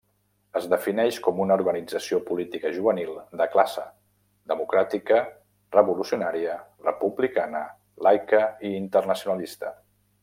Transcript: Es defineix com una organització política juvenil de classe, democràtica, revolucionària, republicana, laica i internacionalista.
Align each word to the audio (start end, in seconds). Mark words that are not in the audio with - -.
Es 0.59 0.63
defineix 0.69 1.17
com 1.25 1.41
una 1.43 1.57
organització 1.59 2.19
política 2.29 2.71
juvenil 2.77 3.11
de 3.41 3.47
classe, 3.57 3.83
democràtica, 4.53 5.19
revolucionària, 5.77 6.57
republicana, 6.89 7.63
laica 8.09 8.41
i 8.71 8.75
internacionalista. 8.81 9.73